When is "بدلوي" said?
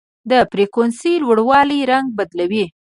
2.17-2.65